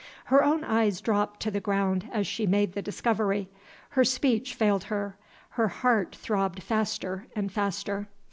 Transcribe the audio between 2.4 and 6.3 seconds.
made the discovery. Her speech failed her; her heart